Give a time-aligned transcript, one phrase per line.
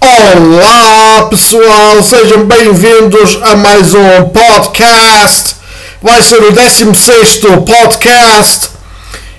[0.00, 5.56] Olá pessoal, sejam bem-vindos a mais um podcast.
[6.00, 8.70] Vai ser o 16 podcast.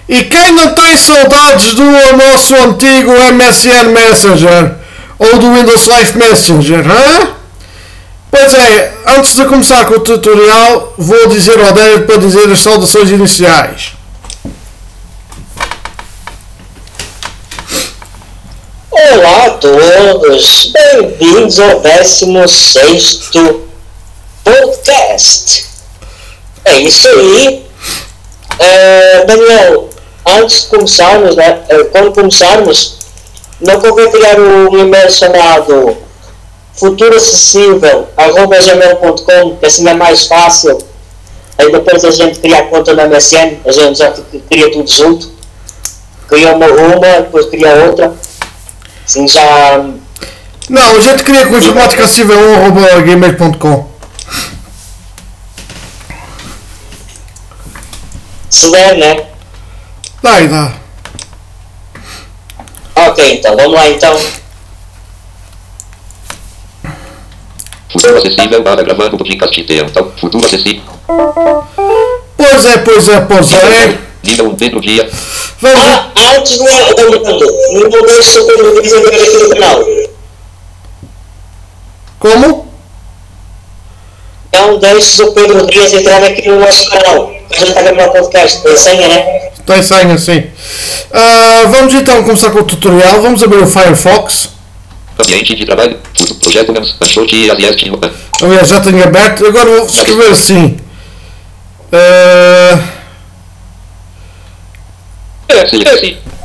[0.09, 1.83] E quem não tem saudades do
[2.17, 4.75] nosso antigo MSN Messenger
[5.17, 7.29] ou do Windows Live Messenger, hã?
[8.29, 12.59] Pois é, antes de começar com o tutorial, vou dizer ao David para dizer as
[12.59, 13.93] saudações iniciais.
[18.91, 23.29] Olá a todos, bem-vindos ao 16
[24.43, 25.65] podcast.
[26.65, 27.63] É isso aí.
[28.57, 29.87] É, Daniel,
[30.25, 32.97] antes de começarmos, né, é, quando começarmos,
[33.59, 35.95] não convém criar um e-mail chamado
[36.73, 40.79] futuroacessível.gmail.com, que assim é mais fácil.
[41.59, 44.11] Aí depois a gente cria a conta na MSN, a gente já
[44.49, 45.29] cria tudo junto.
[46.27, 48.11] Cria uma, uma depois cria outra.
[49.11, 49.83] Assim já
[50.69, 53.91] Não, a gente queria com informática acessível arroba gmail.com.
[58.49, 59.25] se der, né?
[60.23, 60.71] Dá aí, dá.
[62.95, 64.15] Ok, então vamos lá então.
[67.91, 70.13] Futuro acessível para gravando podcast tempo.
[70.21, 70.83] Futuro acessível.
[72.37, 74.10] Pois é, pois é, pois é.
[74.23, 75.09] Nível 1 Pedro Dia.
[75.59, 75.79] Vamos.
[75.79, 79.85] Ah, antes do Orlando, não deixe o Pedro Dias entrar aqui no canal.
[82.19, 82.71] Como?
[84.53, 87.31] Não deixe o Pedro Dias entrar aqui no nosso canal.
[87.49, 89.51] A gente está gravando podcast, tem senha, né?
[89.65, 90.43] Tem senha, sim.
[91.11, 93.21] Ah, vamos então começar com o tutorial.
[93.21, 94.49] Vamos abrir o Firefox.
[95.19, 95.99] Ambiente de trabalho.
[96.41, 96.95] Projeto menos.
[97.01, 97.91] Anchote e Asieste.
[98.41, 99.45] Aliás, já tenho aberto.
[99.45, 100.77] Agora vou escrever assim.
[101.91, 102.79] Ah,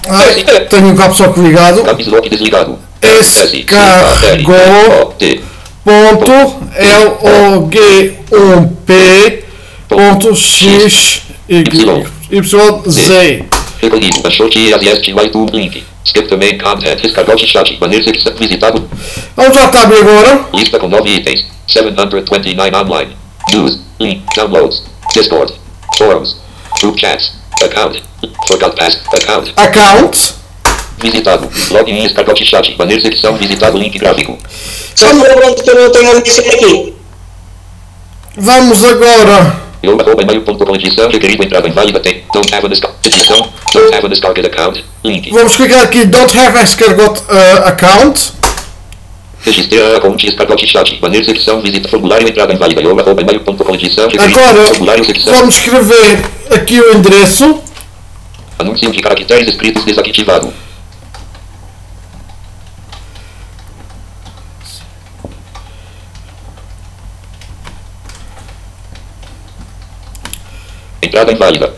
[0.09, 1.83] Ai, tenho o caps lock ligado.
[1.83, 2.79] Caps lock desligado.
[3.01, 5.15] Descarregou.
[5.19, 5.41] T.
[5.85, 6.33] Ponto
[6.75, 9.45] L O G 1 P
[9.89, 13.45] ponto X Y Z.
[13.81, 14.27] Recolhido.
[14.27, 15.11] Anchote e Asieste.
[15.11, 15.85] YouTube link.
[16.05, 16.59] Skip também
[17.47, 17.73] chat.
[17.79, 18.03] Banner
[18.39, 18.89] visitado.
[19.37, 20.47] Agora.
[20.53, 21.47] Lista com 9 itens.
[21.69, 23.17] 729 online.
[23.53, 23.79] News.
[24.01, 24.23] Link.
[24.37, 24.83] Downloads.
[25.15, 25.55] Discord.
[25.97, 26.37] Forums.
[26.81, 27.46] Group chats.
[27.65, 28.03] Account.
[28.47, 28.99] Forgot pass.
[29.13, 29.53] Account.
[29.57, 30.35] Account.
[30.99, 31.51] Visitado.
[31.71, 32.75] Login e descargar de chat.
[32.77, 33.79] Banner secção visitado.
[33.79, 34.39] Link gráfico.
[34.95, 36.95] Só me lembrando que eu não tenho lista aqui.
[38.37, 39.67] Vamos agora.
[39.83, 42.25] Eu arroba e-mail.com edição requerido entrada inválida tem.
[42.33, 42.97] Don't have a descarga.
[43.05, 43.53] Edição.
[43.73, 44.85] Don't have a descarga account.
[45.05, 45.31] Link.
[45.31, 46.05] Vamos clicar aqui.
[46.07, 48.33] Don't have escargot uh, account.
[49.43, 50.99] Registrar a conta e de chat.
[51.01, 52.81] Banner secção visita formulário entrada inválida.
[52.81, 54.09] Eu arroba e-mail.com edição.
[54.19, 54.73] Agora
[55.25, 57.61] vamos escrever aqui o endereço.
[58.59, 60.53] Anúncio de caracteres escritos desativado.
[71.03, 71.75] Entrada inválida.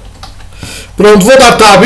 [0.96, 1.84] Pronto, vou dar tab.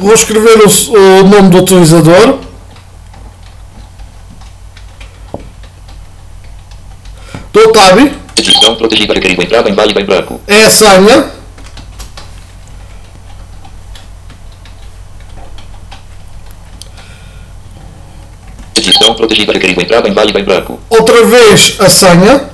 [0.00, 2.47] Vou escrever o, o nome do utilizador.
[7.78, 7.96] Tab.
[8.36, 10.40] Edição protegida requerido entrada inválida em branco.
[10.48, 11.30] É a senha.
[18.74, 20.80] Edição protegida requerido entrada inválida em branco.
[20.90, 22.50] Outra vez a senha.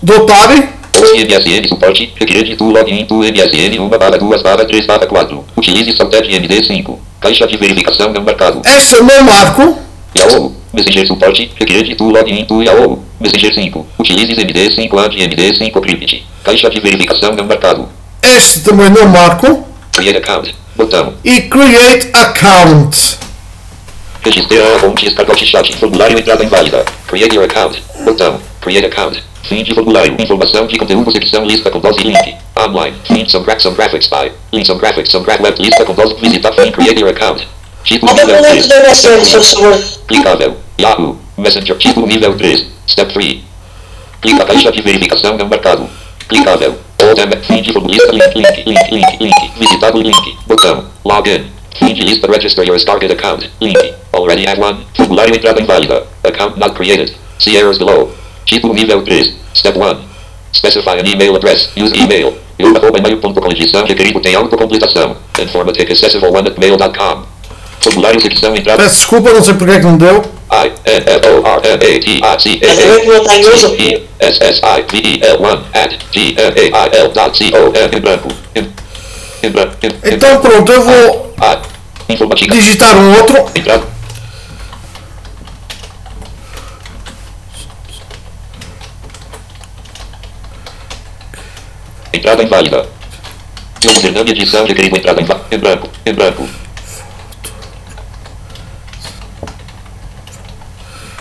[0.00, 0.77] Dou tab.
[1.06, 5.44] MSN suporte, requer tu login tu MSN 1 barra 2 barra 3 barra 4.
[5.56, 6.96] Utilize Salted MD5.
[7.20, 8.62] Caixa de verificação não marcado.
[8.64, 9.78] Esta eu não marco.
[10.16, 10.54] Yahoo!
[10.72, 13.02] Messenger suporte, requer tu login tu Yahoo!
[13.20, 13.86] Messenger 5.
[13.98, 16.24] Utilize MD5 ad MD5 crypt.
[16.44, 17.88] Caixa de verificação não marcado.
[18.22, 19.66] Este também não marco.
[19.92, 20.54] Create account.
[20.76, 21.14] Botão.
[21.24, 23.18] E create account.
[24.28, 25.74] Registrar a fonte descargar de chat.
[25.78, 26.84] Formulário entrada inválida.
[27.06, 27.82] Create your account.
[28.04, 28.38] Botão.
[28.60, 29.24] Create account.
[29.44, 30.14] Fim de formulário.
[30.20, 31.10] Informação de conteúdo.
[31.10, 32.36] Secção lista com 12 link.
[32.54, 32.94] Online.
[33.04, 34.30] Fim some, gra some graphics by.
[34.52, 36.16] Link some graphics some gra web lista com 12.
[36.20, 36.70] Visitar fim.
[36.72, 37.48] Create your account.
[37.84, 38.68] Título Até nível o link 3.
[38.68, 39.84] da MSN, por favor.
[40.06, 40.56] Clicável.
[40.78, 41.18] Yahoo.
[41.38, 41.78] Messenger.
[41.78, 42.66] Título nível 3.
[42.86, 43.38] Step 3.
[44.20, 45.88] Clica caixa de verificação não marcado.
[46.28, 46.78] Clicável.
[47.00, 47.36] M.
[47.46, 48.12] Fim de formulista.
[48.12, 49.50] Link, link, link, link, link.
[49.58, 50.36] Visitado link.
[50.46, 50.84] Botão.
[51.02, 51.46] Login.
[51.78, 52.26] Fim de lista.
[52.30, 53.48] Register your target account.
[53.60, 53.94] Link.
[54.12, 54.78] Already have one.
[54.94, 56.06] Formulário entrada inválida.
[56.24, 57.14] Account not created.
[57.38, 58.10] See errors below.
[58.44, 59.34] Título nível 3.
[59.54, 59.96] Step 1.
[60.52, 61.70] Specify an email address.
[61.76, 62.36] Use email.
[62.58, 65.16] Eu arroba e-mail.com edição requerido tem autocompletação.
[65.38, 67.22] Informatic accessible one at mail.com.
[67.80, 68.82] Formulário secção entrada.
[68.82, 70.24] Peço desculpa, não sei porque é que não deu.
[70.50, 73.24] I N F O R M A T I C A Mas eu que não
[73.24, 73.74] tenho uso.
[73.76, 77.38] E S S I V E L 1 at G M A I L dot
[77.38, 78.28] C O M em branco.
[79.42, 82.12] Então pronto, eu vou I.
[82.12, 82.54] Informática.
[82.54, 83.50] digitar um outro.
[83.54, 83.98] Entrada.
[92.42, 92.88] Inválida.
[94.00, 95.46] Fernando edição requerido entrada inválida.
[95.50, 95.88] Em branco.
[96.04, 96.48] Em branco.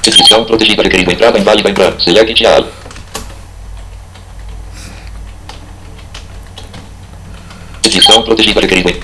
[0.05, 2.01] Edição protegida requerido entrada inválida em branco.
[2.01, 2.65] Select all.
[8.17, 8.99] Edição protegida requerido em...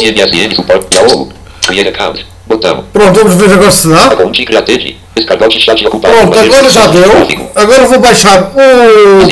[0.00, 1.32] MSN suporte Yahoo.
[1.66, 2.26] Create account.
[2.46, 2.84] Botão.
[2.92, 4.16] Pronto, vamos ver agora se dá.
[4.16, 4.98] Conte Creative.
[5.14, 6.14] Descargar o chat ocupado.
[6.14, 7.50] Pronto, agora já deu.
[7.54, 9.28] Agora vou baixar o,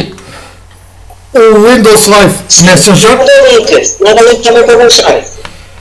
[1.39, 3.17] o Windows Live Messenger.
[3.17, 4.43] Manda link.
[4.43, 5.25] Também para baixar.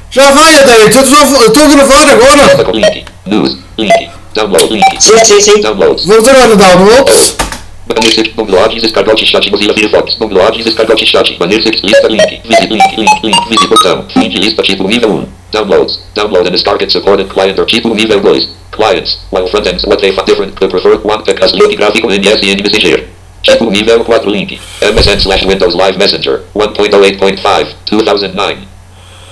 [0.10, 2.72] Já vai, Adair, estou estou a gravar agora.
[2.74, 3.06] link.
[3.26, 3.58] News.
[3.78, 4.10] Link.
[4.34, 4.84] Download link.
[5.00, 5.62] Sim, sim, sim.
[5.62, 6.06] Downloads.
[6.06, 7.47] Vamos agora downloads.
[7.88, 12.42] Banner Bannersy, download i zeskargoci siaci Mozilla Firefox, download i zeskargoci siaci Bannersy, lista linki,
[12.44, 15.26] visit link, link, link, visit portal, widzi lista cipu nivel 1.
[15.52, 18.48] Downloads, download and start target supported client or cipu nivel 2.
[18.72, 22.42] Clients, while frontends what they find different, the preferred one because unity graphical and yes
[22.42, 23.08] the enemy messenger.
[23.44, 24.60] Cipu nivel 4 link.
[24.82, 28.68] MSN slash Windows Live Messenger, 1.08.5, 2009.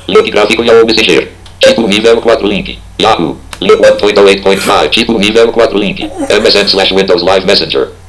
[0.08, 1.28] Linki grafiku Yahoo Messenger.
[1.60, 2.80] Cipu nivel 4 link.
[2.98, 6.00] Yahoo, link 1.08.5, cipu nivel 4 link.
[6.30, 8.05] MSN slash Windows Live Messenger.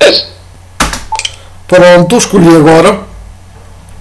[0.00, 0.26] S.
[1.66, 3.06] Pronto, escolhi agora.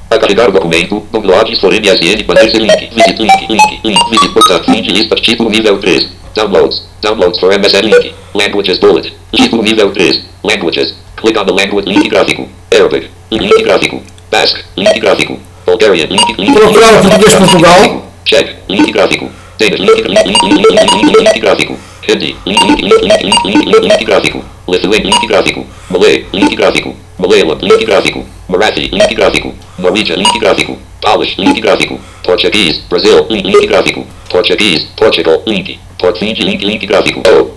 [0.10, 4.64] A carregar o documento, downloads for MSN, banner link, visit link, link, link, visit botão,
[4.64, 9.92] fim de lista, título nível 3, downloads, downloads for MSN link, languages bullet, título nível
[9.92, 14.02] 3, languages, click on the language, link gráfico, Arabic, link gráfico,
[14.32, 18.04] Basque, link gráfico, Bulgarian, link, link, Procurar o português de Portugal.
[18.24, 19.30] Check, link gráfico,
[19.60, 21.78] Danish, link, link, link, link, link, link, link, link gráfico,
[22.08, 26.56] Hindi, link, link, link, link, link, link, link, link gráfico, Lithuanian, link gráfico, Malay, link
[26.56, 33.26] gráfico, Malayalam, link gráfico, Marathi, link gráfico, Norwegian, link gráfico, Polish, link gráfico, Portuguese, Brazil,
[33.30, 37.52] link, link gráfico, Portuguese, Portugal, link, Portland, link, link gráfico, O.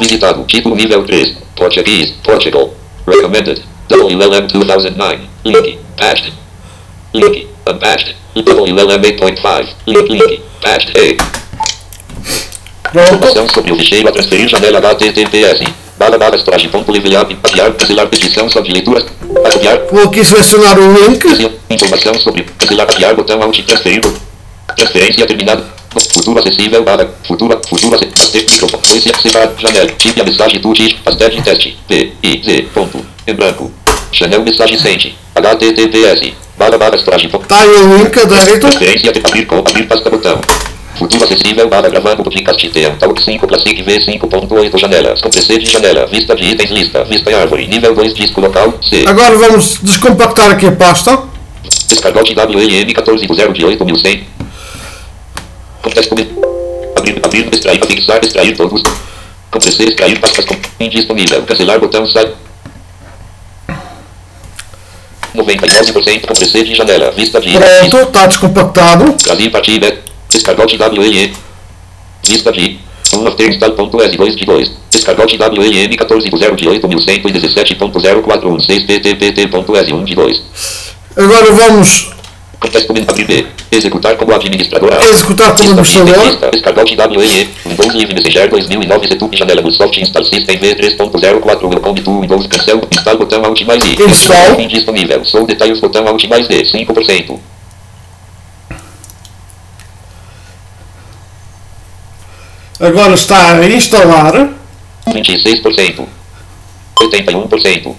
[0.00, 2.72] Visitado, título nível 3, Portuguese, Portugal,
[3.06, 6.32] recommended, WLM 2009, link, patched,
[7.12, 11.16] link, unpatched, WLM 8.5, link, link, patched, A.
[12.90, 13.14] Pronto.
[13.14, 15.81] Informação sobre o ficheiro a transferir janela HTTPS.
[19.92, 21.52] Vou aqui selecionar o link.
[21.68, 24.00] Informação sobre cancelar, copiar, botão alt, transferir.
[24.74, 25.64] Transferência terminada.
[26.14, 27.08] Futuro acessível barra.
[27.26, 28.68] Futuro, futuro acessível.
[28.88, 29.52] Dois separar.
[29.58, 29.86] Janela.
[29.98, 30.98] Tipo a mensagem do TIT.
[31.04, 31.78] As teste teste.
[31.86, 33.04] P, I, Z, ponto.
[33.26, 33.70] Em branco.
[34.10, 35.14] Chanel mensagem sente.
[35.34, 36.32] HTTPS.
[36.56, 36.96] Barra barra
[37.30, 37.42] ponto.
[37.42, 38.60] Está aí o link, Adair.
[38.60, 40.40] Transferência abrir com abrir pasta botão.
[40.94, 45.20] Futuro acessível barra gravando tem Talk 5 Classic V5.8 janelas.
[45.20, 46.06] Com de janela.
[46.06, 47.04] Vista de itens lista.
[47.04, 47.66] Vista e árvore.
[47.66, 48.74] Nível 2 disco local.
[48.82, 49.04] C.
[49.06, 51.18] Agora vamos descompactar aqui a pasta.
[51.88, 54.26] Descargote WLM 14 de 0 de 8100.
[55.82, 56.14] Contexto.
[56.96, 58.82] Abrir, abrir, extrair, fixar, extrair todos.
[59.50, 61.42] Com PC, extrair pastas com indisponível.
[61.42, 62.32] Cancelar botão sai.
[65.34, 67.10] 99% com PC de janela.
[67.12, 67.88] Vista de itens.
[67.88, 69.16] Pronto, está descompactado.
[69.24, 70.11] Brasil partida.
[70.32, 71.32] Descargote WLE.
[72.26, 72.78] Vista de.
[73.12, 74.72] 1 of install.s 2 de 2.
[74.90, 80.42] Descargote WLM 14 de 0 de 8117.0416 ptpt.s 1 de 2.
[81.16, 82.12] Agora vamos
[83.08, 83.46] abrir.
[83.70, 84.92] Executar como administrador.
[85.02, 86.24] executar como administrador.
[86.24, 86.50] Lista.
[86.50, 87.48] Descargote WLE.
[87.66, 92.80] Windows Live Messenger 2009 Setup janela Microsoft Install System V3.04 Welcome to Windows Cancel.
[92.90, 93.96] Install botão Alt mais I.
[94.02, 94.60] Install.
[94.60, 95.24] Indisponível.
[95.24, 96.62] Sou detalhes botão Alt mais D.
[96.62, 97.38] 5%.
[102.80, 104.50] Agora está a instalar.
[105.06, 106.06] 26%.
[106.96, 107.94] 81%.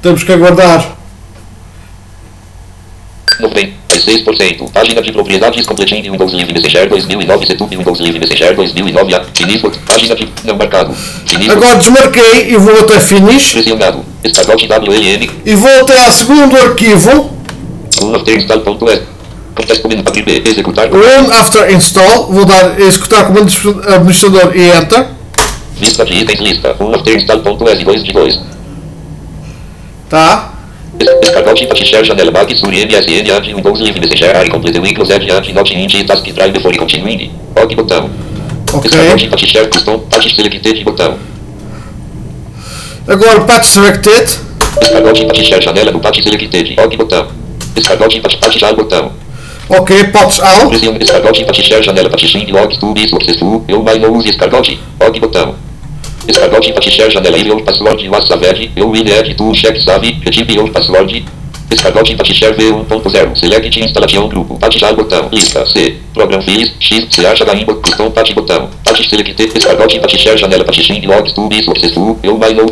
[0.00, 0.96] Temos que aguardar.
[3.40, 4.70] 96%.
[4.72, 9.70] Página de propriedades completindo Windows Live Messenger 2009 Setup Windows Live Messenger 2009 a Finisco.
[9.86, 10.94] Página de não marcado.
[10.94, 11.52] Finisco.
[11.52, 13.52] Agora desmarquei e vou até Finish.
[13.52, 14.07] Pressionado.
[14.24, 15.30] WLM.
[15.44, 17.30] E até ao segundo arquivo.
[19.58, 20.42] After B.
[20.44, 20.88] Executar.
[20.90, 22.26] Run after install.
[22.26, 25.06] Vou dar executar como administrador e enter.
[25.76, 26.76] Vista de itens lista.
[26.80, 28.40] Um after install.s 2 de 2.
[30.08, 30.52] Tá?
[31.20, 35.30] Descargote para share janela bag sur MSN and Windows Live Messenger I complete Windows Edge
[35.30, 37.30] and not int task drive before continuing.
[37.54, 38.10] OK botão.
[38.72, 38.90] Ok.
[38.90, 41.18] Escargote para share custom patch selected botão.
[43.08, 44.38] Agora patch selected.
[44.82, 46.76] Escargote para share janela do patch selected.
[46.78, 47.26] OK botão.
[48.38, 49.12] Patch já botão.
[49.70, 50.68] Ok, patch out.
[50.68, 53.64] Pressione escargote para share janela para xing log tube successful.
[53.66, 54.78] Eu mais não use escargote.
[55.00, 55.54] OK botão.
[56.26, 58.72] Para share janela e password WhatsApp.
[58.76, 60.20] Eu add to check save.
[60.26, 61.24] Retive your password.
[61.70, 63.36] Escargote para share V1.0.
[63.38, 64.58] Select instalação grupo.
[64.94, 65.28] Botão.
[65.32, 65.96] Lista C.
[66.12, 66.74] Program files.
[66.78, 67.06] X.
[67.10, 68.68] Se acha da inbox patch botão.
[69.08, 69.50] Selected.
[70.18, 72.18] Share janela para xing log tube successful.
[72.22, 72.66] Eu mais não.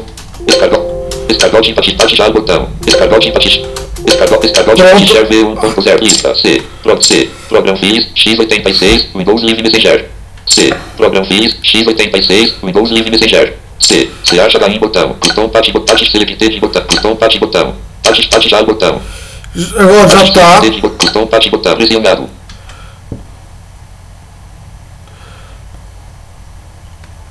[1.28, 2.68] Escargote para patch já botão.
[2.86, 3.42] Escargote para
[4.06, 5.06] Escargote, escargote, Pronto.
[5.06, 10.08] Share V1.0, lista, C, Pro, C, Program Files, x86, Windows Live Messenger,
[10.46, 16.10] C, Program Files, x86, Windows Live Messenger, C, se acha da botão, custom patch, patch
[16.10, 19.00] selected botão, custom patch botão, patch, patch já botão,
[19.76, 20.60] Agora já patch está.
[20.60, 22.28] selected botão, custom patch botão, pressionado.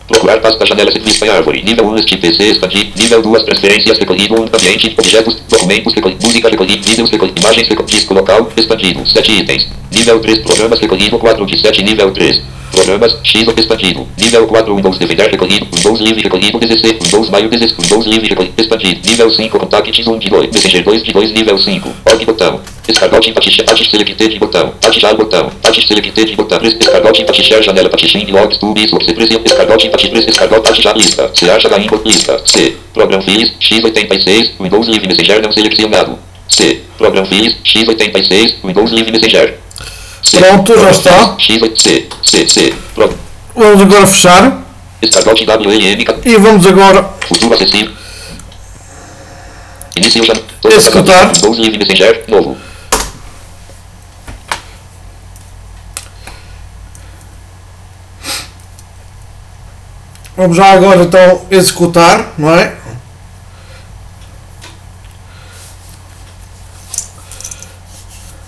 [0.07, 1.63] Procurar pasta janela serviço em árvore.
[1.63, 2.91] Nível 1 STPC expandir.
[2.95, 4.35] Nível 2 transferências recolhido.
[4.35, 4.93] Ambiente.
[4.97, 5.37] Objetos.
[5.49, 6.27] Documentos recolhido.
[6.27, 6.87] Música recolhido.
[6.87, 7.39] Vídeos recolhido.
[7.39, 7.91] Imagens recolhido.
[7.91, 8.49] Disco local.
[8.55, 9.03] Expandido.
[9.07, 9.67] 7 itens.
[9.91, 11.17] Nível 3 programas recolhido.
[11.17, 11.83] 4 de 7.
[11.83, 12.41] Nível 3.
[12.71, 14.07] Programas X expandido.
[14.19, 15.67] Nível 4 Windows DVD recolhido.
[15.73, 16.59] Windows Live recolhido.
[16.59, 16.97] 16.
[17.01, 17.75] Windows Maio 16.
[17.79, 18.53] Windows Live recolhido.
[18.57, 19.09] Expandido.
[19.09, 20.51] Nível 5 Contacts 1 de 2.
[20.53, 21.31] Messenger 2 de 2.
[21.31, 21.89] Nível 5.
[22.05, 22.74] OK botão.
[22.87, 24.73] Escargote patch patch selected botão.
[24.79, 25.49] Patch já botão.
[25.61, 26.59] Patch selected botão.
[26.61, 29.41] Escargote patch share janela xing logs tube source pressão.
[29.43, 31.31] Escargote patch press escargote patch já lista.
[31.33, 32.41] Se acha da inbox lista.
[32.45, 32.77] C.
[32.93, 36.19] Program files x86 Windows Live Messenger não selecionado.
[36.47, 36.81] C.
[36.97, 39.59] Program files x86 Windows Live Messenger.
[40.21, 40.37] C.
[40.37, 41.35] Pronto, já está.
[41.39, 42.07] X, C.
[42.23, 42.47] C.
[42.47, 42.73] C.
[42.93, 43.09] Pro.
[43.55, 44.63] Vamos agora fechar.
[45.01, 46.05] Escargote WLM.
[46.23, 47.91] E vamos agora Futuro acessível.
[49.95, 50.33] Inicio já.
[50.69, 51.31] Executar.
[51.33, 52.23] Windows Live Messenger.
[52.27, 52.57] Novo.
[60.37, 62.75] Vamos já agora então executar, não é?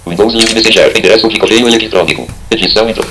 [0.05, 0.97] Windows Live Messenger.
[0.97, 2.27] Endereço de correio eletrônico.
[2.51, 3.07] Edição intro.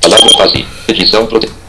[0.00, 0.66] Palavra fase.
[0.88, 1.59] Edição prote...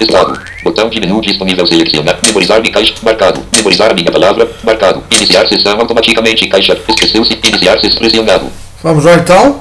[0.00, 0.40] Estado.
[0.64, 2.18] Botão de menu disponível selecionar.
[2.24, 2.94] Memorizar de caixa.
[3.02, 3.42] Marcado.
[3.54, 4.50] Memorizar a minha palavra.
[4.64, 5.02] Marcado.
[5.10, 6.46] Iniciar sessão automaticamente.
[6.48, 6.78] Caixa.
[6.88, 7.38] Esqueceu-se.
[7.44, 8.46] Iniciar sessão pressionado.
[8.82, 9.60] Vamos lá então.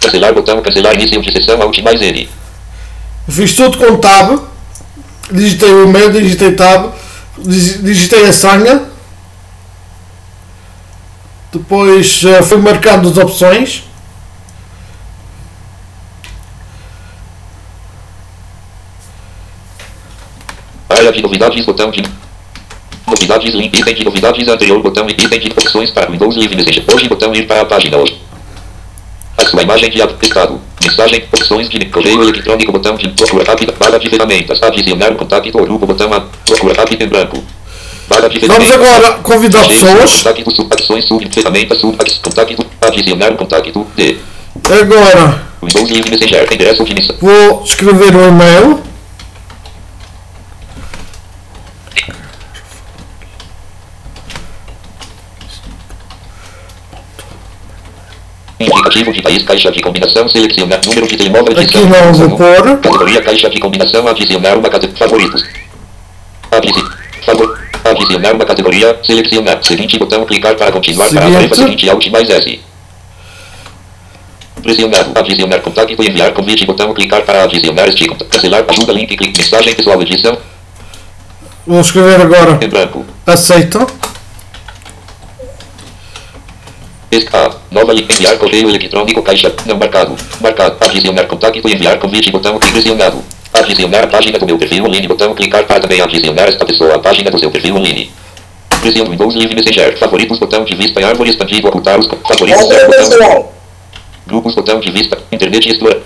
[0.00, 0.60] Cancelar botão.
[0.62, 1.60] Cancelar início de sessão.
[1.62, 2.28] Alt mais N.
[3.30, 4.38] Fiz tudo com tab.
[5.30, 6.92] Digitei o e-mail, digitei tab.
[7.38, 8.82] dig- Digitei a senha.
[11.52, 13.84] Depois eh, fui marcando as opções.
[21.14, 21.64] De novidades.
[21.64, 22.02] Botão de
[23.06, 23.54] novidades.
[23.54, 23.78] Link.
[23.78, 24.82] Item de novidades anterior.
[24.82, 26.84] Botão item de opções para Windows Live Messenger.
[26.92, 28.20] Hoje botão ir para a página hoje.
[29.36, 30.60] A sua imagem de estado.
[30.80, 31.24] Mensagem.
[31.32, 32.72] Opções de correio eletrônico.
[32.72, 33.72] Botão de procura rápida.
[33.78, 34.62] Barra de ferramentas.
[34.62, 35.86] Adicionar um contato ou grupo.
[35.86, 37.42] Botão a procura rápida em branco.
[38.08, 40.22] Barra de Vamos agora convidar pessoas.
[40.22, 44.16] Contacto, subacções, sub, ferramentas, sub, contacto, adicionar um contacto, D.
[44.64, 47.16] Agora Windows Live Messenger, endereço de missão.
[47.20, 48.93] vou escrever o e-mail.
[58.84, 62.36] Indicativo de país, caixa de combinação, selecionar número de telemóvel, Aqui não vou edição.
[62.36, 62.76] pôr.
[62.80, 65.42] Categoria caixa de combinação, adicionar uma categoria, favoritos.
[66.50, 66.84] Adisi,
[67.24, 69.58] favor, adicionar uma categoria, selecionar.
[69.64, 71.34] Seguinte botão, clicar para continuar para a Seguinte.
[71.34, 72.60] tarefa seguinte, Alt mais S.
[74.62, 78.28] Pressionado, adicionar contato enviar convite, botão, clicar para adicionar este contato.
[78.28, 80.36] Cancelar, ajuda, link, clique, mensagem pessoal, edição,
[81.66, 83.06] Vou escrever agora em branco.
[83.26, 83.86] aceito.
[87.14, 92.28] Esca, nova link, enviar correio eletrônico, caixa, não marcado, marcado, adicionar contato e enviar convite,
[92.32, 93.22] botão, pressionado.
[93.52, 96.98] Adicionar a página do meu perfil online, botão, clicar para também adicionar esta pessoa à
[96.98, 98.10] página do seu perfil online.
[98.80, 102.86] Pressione Windows Live Messenger, favoritos, botão de vista em árvore expandido, ocultar os favoritos, Olha,
[102.86, 103.48] botão,
[104.26, 106.00] grupos, botão de vista, internet explorar.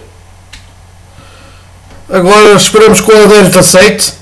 [2.10, 4.12] Agora esperamos que o adepto aceite.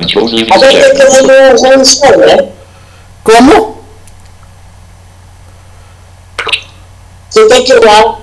[0.00, 2.48] Live Alguém tem que o Rolling Stone, né?
[3.22, 3.80] Como?
[7.28, 8.18] Você tem que ir lá.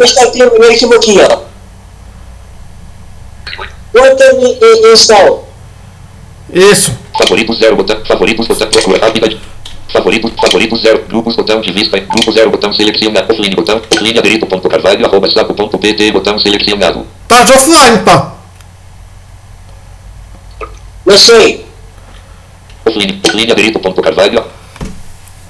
[0.00, 1.50] Este aqui, o arquivo aqui, ó.
[3.94, 5.48] E install.
[6.52, 6.98] Isso.
[7.16, 9.38] favoritos, zero, botão, favoritos, botão, procura rápida,
[9.92, 14.46] Favorito, favorito zero, grupos, botão de vista, grupo zero, botão selecionado, offline, botão, offline, aderito,
[14.46, 17.04] ponto carvalho, arroba, saco, ponto pt, botão selecionado.
[17.24, 18.39] Estás offline, pá.
[21.10, 21.66] Não sei.
[22.86, 24.44] Offline, aderito, ponto carvalho,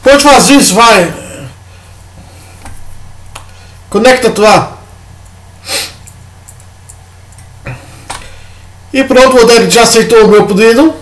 [0.03, 1.13] Pois faz isso, vai.
[3.91, 4.79] Conecta-te lá.
[8.91, 10.95] E pronto, o Derek já aceitou o meu pedido.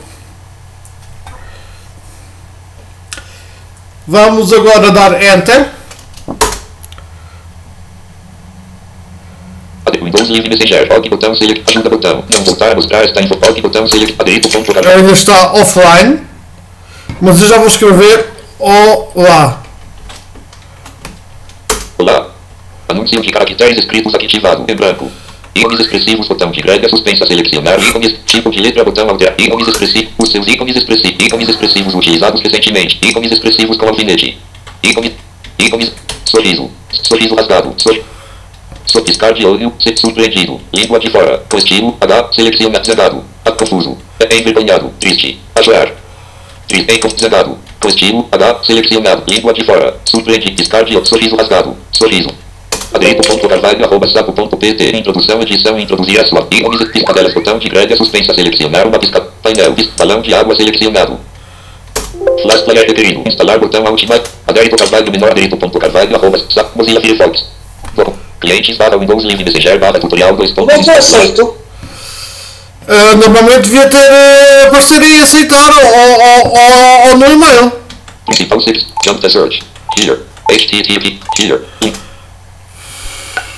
[4.08, 5.77] Vamos agora dar Enter.
[10.30, 14.16] OK, botão select, botão, não voltar a mostrar esta info, botão select.
[14.94, 16.20] Ainda está offline.
[17.20, 19.62] Mas eu já vou escrever Olá.
[21.96, 22.30] Olá.
[22.88, 25.08] Anúncio de caracteres escritos ativado em branco.
[25.54, 30.12] Ícones expressivos, botão de greve, suspensa, selecionar ícones, tipo de letra, botão alterar, ícones expressivos,
[30.18, 34.36] os seus ícones expressivos, ícones expressivos utilizados recentemente, ícones expressivos com alfinete,
[34.82, 35.12] ícones,
[35.56, 35.92] ícones,
[36.24, 38.17] sorriso, sorriso rasgado, sorriso.
[38.90, 43.98] Só piscar de olho, se surpreendido, língua de fora, estilo, H, seleciona, zangado, a confuso,
[44.18, 45.92] é envergonhado, triste, a chorar.
[46.66, 52.30] Triste, zangado, com estilo, H, selecionado, língua de fora, surpreende, piscar de sorriso rasgado, sorriso.
[52.94, 58.88] Adrito.carvalho, arroba sapo.pt, introdução, edição, introduzir a sua ícones, piscadelas, botão de greve, suspensa, selecionar
[58.88, 61.20] uma pisca, painel, pis, balão de água selecionado.
[62.40, 67.57] Flash player requerido, instalar botão última, adérito carvalho, menor adérito.carvalho, arroba, sapo, Mozilla Firefox.
[67.98, 70.52] Bom, clientes barra Windows Live Messenger barra tutorial 2.
[70.52, 71.56] Como é aceito?
[72.86, 77.72] Ah, normalmente devia ter uh, parceria aceitar ou, ou, ou, no e-mail.
[78.24, 79.62] Principal 6, jump the search,
[79.98, 81.92] here, http, here, in.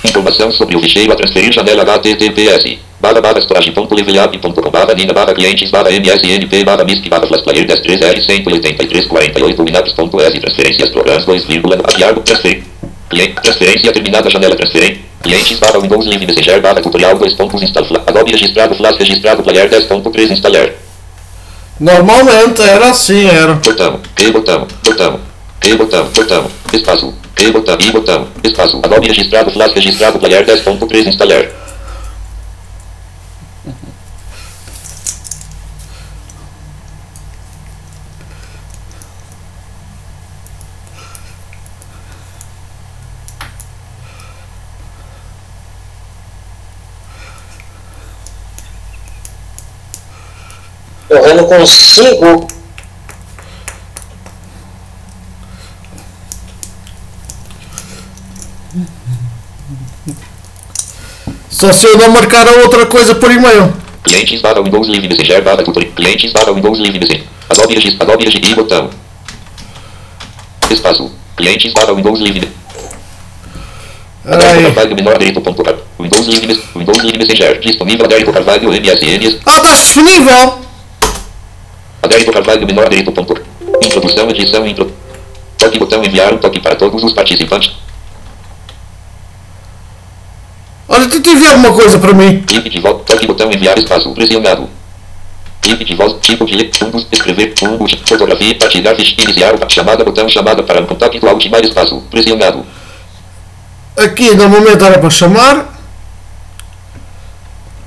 [0.03, 5.69] Informação sobre o ficheiro a transferir janela https barra barra storage.levelab.com barra nina barra clientes
[5.69, 11.45] barra msnp barra misc barra flashplayer 103r 183 48 minaps.s transferências programas 2,
[11.87, 12.70] adiar transfer
[13.11, 17.85] cliente transferência terminada janela transferência clientes barra Windows Live Messenger barra tutorial 2 pontos install
[18.07, 20.69] Adobe registrado flash registrado player 10.3 instalar.
[21.79, 23.53] Normalmente era assim, era.
[23.55, 25.19] botão que botão botão
[25.59, 31.07] que botão botão espaço que botão e botão espaço Adobe registrado flash registrado player 10.3
[31.07, 31.60] instalar
[51.31, 52.47] Eu não consigo.
[61.49, 63.73] Só se eu não marcar a outra coisa por e-mail.
[64.03, 65.93] Clientes barra Windows Live Messenger barra tutorial.
[65.93, 67.23] Clientes barra Windows Live Messenger.
[67.49, 68.03] Adobe registro.
[68.03, 68.51] Adobe registro.
[68.51, 68.89] E botão.
[70.69, 71.11] Espaço.
[71.37, 72.51] Clientes barra Windows Live.
[74.25, 74.63] Aí.
[74.63, 75.63] Carvalho menor adérito ponto
[75.97, 77.59] Windows Live Windows Live Messenger.
[77.59, 79.39] Disponível Adérito Carvalho MSN.
[79.45, 80.70] Ah, está disponível!
[82.11, 83.41] Adérito Carvalho menor adérito ponto
[83.81, 84.91] Introdução, edição, intro.
[85.57, 87.71] Toque botão enviar um toque para todos os participantes.
[90.89, 92.41] Olha, tu tiver uma coisa para mim.
[92.41, 93.05] Clique de volta.
[93.05, 94.69] Toque botão enviar espaço pressionado.
[95.61, 96.19] Clique de volta.
[96.19, 96.69] Tipo de.
[96.77, 97.07] Fundos.
[97.11, 97.53] Escrever.
[97.57, 97.87] Fundo.
[98.05, 98.55] Fotografia.
[98.55, 98.95] Partilhar.
[98.99, 99.55] Iniciar.
[99.69, 100.03] Chamada.
[100.03, 100.27] Botão.
[100.27, 101.17] Chamada para um contato.
[101.25, 102.01] Ultimar espaço.
[102.11, 102.65] Pressionado.
[103.97, 105.80] Aqui normalmente era para chamar.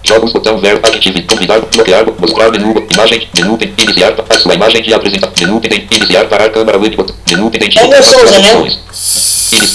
[0.05, 0.33] Jogos.
[0.33, 0.59] Botão.
[0.59, 0.87] Verbo.
[0.87, 1.23] Active.
[1.23, 1.61] Convidar.
[1.61, 2.05] Bloquear.
[2.19, 2.51] Mostrar.
[2.51, 2.87] Menu.
[2.93, 3.29] Imagem.
[3.35, 3.57] Menu.
[3.59, 4.15] tem- Iniciar.
[4.29, 5.31] A sua imagem de apresentar.
[5.41, 5.61] Menu.
[5.61, 6.27] tem- Iniciar.
[6.27, 6.51] Parar.
[6.51, 6.79] Câmera.
[6.79, 6.97] Web.
[6.97, 7.17] Botão.
[7.31, 7.51] Menu.
[7.51, 8.71] tem- É meu Souza, né?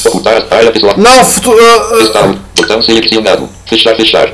[0.06, 0.46] Ocultar.
[0.52, 0.94] Área visual.
[0.98, 2.40] Não, futu- ah, ah, Estado.
[2.56, 3.50] Botão selecionado.
[3.66, 4.30] Fechar, fechar.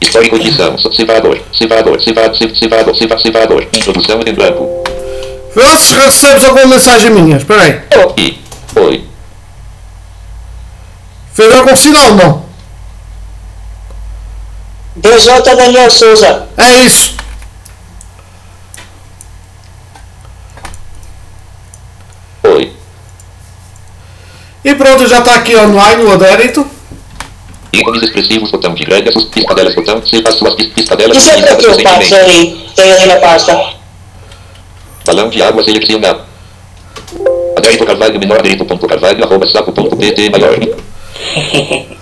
[0.00, 0.76] Histórico edição.
[0.78, 1.38] Separador.
[1.52, 2.00] Separador.
[2.00, 2.38] Separador.
[2.56, 2.94] Separador.
[2.96, 3.20] Separador.
[3.20, 3.62] Separador.
[3.72, 4.84] Introdução em branco.
[5.54, 7.36] vê se recebes alguma mensagem minha.
[7.36, 7.80] Espera aí.
[8.16, 8.38] E.
[8.76, 9.04] Oi.
[11.34, 12.47] Fez algum sinal, não?
[15.02, 16.48] DJ Daniel Souza.
[16.56, 17.14] É isso.
[22.44, 22.72] Oi.
[24.64, 26.66] E pronto, já está aqui online o adérito.
[27.72, 28.50] Ícones expressivos.
[28.50, 28.84] Botão de.
[29.12, 29.74] Sus piscadelas.
[29.74, 30.04] Botão.
[30.04, 31.16] Se as suas pis- piscadelas.
[31.16, 32.68] Isso é para que eu passo aí.
[32.74, 33.72] Tem ali na pasta.
[35.04, 36.22] Balão de água selecionado.
[37.56, 38.18] Adérito Carvalho.
[38.18, 38.64] Menor adérito.
[38.64, 39.22] Ponto Carvalho.
[39.24, 39.72] Arroba saco.
[39.72, 40.30] Ponto pt.
[40.30, 40.58] Maior.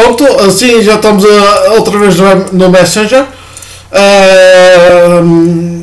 [0.00, 3.26] Pronto, assim já estamos ah, outra vez no, no Messenger.
[3.92, 5.82] Ahm,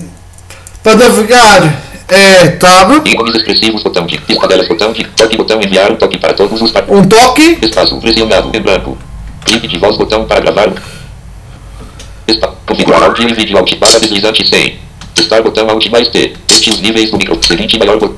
[0.81, 3.83] para navegar é tab, Ícones expressivos.
[3.83, 4.67] Botão de piscadelas.
[4.67, 5.37] Botão de toque.
[5.37, 8.97] Botão enviar um toque para todos os um toque, Espaço pressionado em branco.
[9.45, 10.73] Clique de voz botão para gravar.
[12.27, 14.79] Espa configurar áudio e vídeo alt barra deslizante 100.
[15.13, 16.33] Testar botão Alt mais T.
[16.49, 17.37] Este os níveis do micro.
[17.45, 18.17] Seguinte maior botão.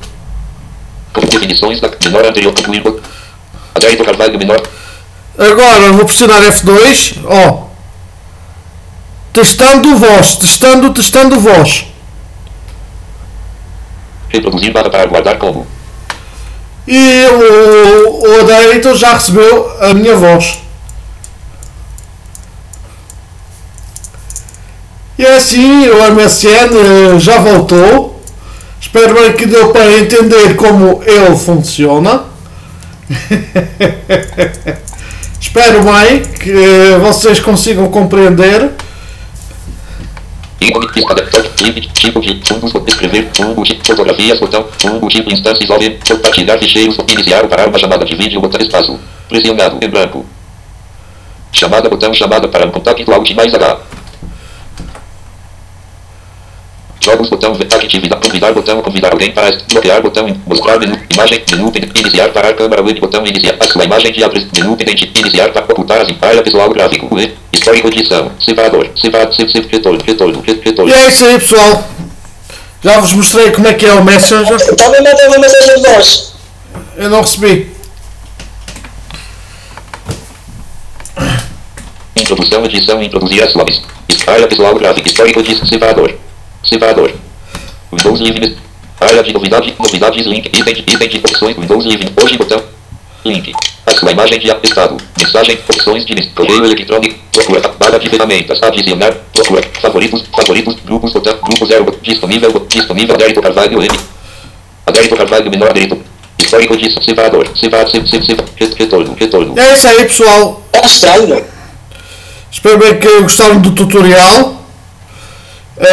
[1.11, 3.03] Com definições da menor anterior concluir botão.
[3.75, 4.61] Adérito Carvalho menor.
[5.39, 7.69] Agora vou pressionar F2, ó.
[9.31, 11.85] Testando voz, testando, testando voz.
[14.27, 15.65] Reproduzir barra para guardar como.
[16.85, 20.59] E o, o Adérito já recebeu a minha voz.
[25.17, 28.21] E assim o MSN eh, já voltou.
[28.81, 32.25] Espero bem que deu para entender como ele funciona.
[35.39, 38.71] Espero bem que eh, vocês consigam compreender.
[40.59, 40.87] Tipo, de
[44.79, 45.31] fungo, tipo,
[47.67, 48.59] uma chamada de botão
[49.29, 50.25] pressionado, em branco.
[51.51, 53.79] Chamada, botão, chamada para um contato, alt mais H.
[57.09, 62.29] Jogos, botão, atividade, convidar, botão, convidar alguém para bloquear, botão, mostrar menu, imagem, menu, iniciar,
[62.29, 66.01] parar, câmera, web, botão, iniciar, a sua imagem de abre, menu, identi, iniciar, para ocultar
[66.01, 70.61] as área visual, gráfico, e, histórico de edição, separador, separado, se, se, retorno, retorno, re-
[70.63, 70.91] retorno.
[70.91, 71.89] E é isso aí pessoal.
[72.83, 74.75] Já vos mostrei como é que é o Messenger.
[74.75, 76.33] Também mandei uma mensagem de voz.
[76.95, 77.71] Eu não recebi.
[82.15, 83.81] Introdução, edição, introduzir as lobbies.
[84.27, 86.13] Área visual, gráfico, histórico de separador,
[86.63, 87.11] separador.
[87.91, 88.57] Windows Livre,
[88.99, 92.61] área de novidade, novidades, link, item, de- item de opções, Windows Livre, hoje, botão,
[93.25, 93.53] link.
[93.85, 98.61] A sua imagem de estado, mensagem, opções de list, correio eletrônico, procura, barra de ferramentas,
[98.61, 103.99] adicionar, procura, favoritos, favoritos, grupos, botão, grupo zero, disponível, disponível, Adérito Carvalho, M.
[104.85, 105.99] Adérito Carvalho, menor Adérito.
[106.37, 109.59] Histórico de separador, separado, se, se, se, re- retorno, retorno.
[109.59, 110.63] É isso aí pessoal.
[110.71, 111.45] É estranho.
[112.51, 114.55] Espero bem que gostaram do tutorial
[115.81, 115.85] Ahm,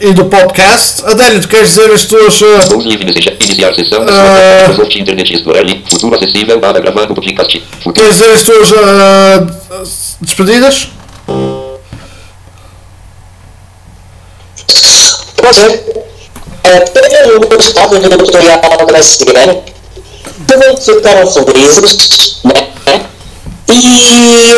[0.00, 1.02] e do podcast.
[1.06, 2.42] Adélio, tu queres dizer as tuas.
[2.42, 4.66] ah, Windows Livre deseja iniciar sessão, Ah.
[4.68, 7.94] Microsoft Internet Explorer, futuro acessível, barra gravando podcast, futuro.
[7.94, 9.46] queres dizer as tuas ah,
[10.20, 10.88] despedidas?
[15.36, 16.04] Prazer.
[16.64, 19.34] É, tenham gostado do tutorial que vai seguir.
[20.46, 22.68] Também ficaram felizes, né?
[23.68, 24.54] E.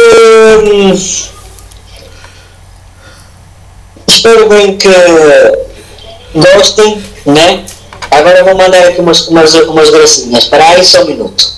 [4.07, 4.89] espero bem que
[6.35, 7.65] gostem, né?
[8.11, 10.45] Agora vou mandar aqui umas, umas, umas gracinhas.
[10.45, 11.57] Espera aí só um minuto.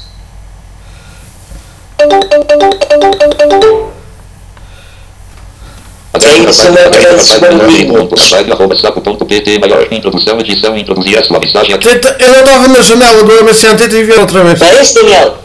[9.54, 11.88] É maior, introdução, edição, introduzir a sua mensagem aqui.
[11.88, 14.60] Tenta- Eu não estava na janela do MSN, tenta enviar outra vez.
[14.62, 15.38] É isso, Daniel?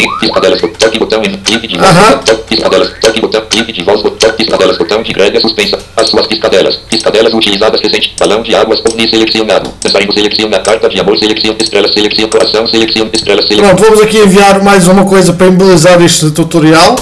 [0.00, 4.32] E piscadelas, toque botão, clique de voz, toque piscadelas, toque botão, clique de voz, toque
[4.32, 9.06] piscadelas, botão de greve suspensa, as suas piscadelas, piscadelas utilizadas recente, balão de águas, ovni
[9.06, 14.00] selecionado, dançarino seleciona, carta de amor, seleciona, estrela, seleciona, coração, seleciona, estrela, seleciona, Pronto, vamos
[14.00, 16.96] aqui enviar mais uma coisa para embelezar este tutorial.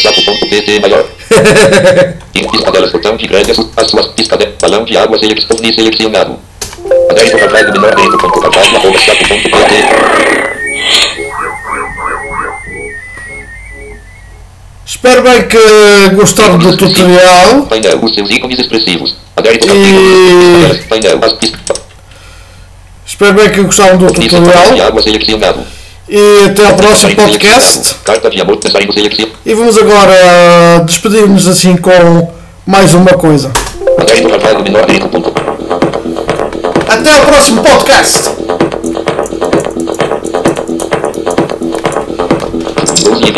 [0.00, 1.04] saco.pt maior.
[2.32, 6.38] Piscadelas, botão de greve as suas piscadelas, balão de água, seleciona, ovni selecionado.
[7.10, 10.01] Adérito Carvalho, menor dentro, ponto Carvalho, arroba saco.pt.
[15.12, 17.62] Espero bem que gostaram do tutorial.
[17.68, 19.14] Painel, os seus ícones expressivos.
[19.36, 21.20] E- painel.
[23.06, 24.74] Espero bem que gostaram do de tutorial.
[26.08, 27.96] E até ao próximo podcast.
[29.44, 32.32] E vamos agora despedir-nos assim com
[32.64, 33.52] mais uma coisa.
[36.88, 38.30] Até ao próximo podcast.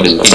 [0.04, 0.34] Windows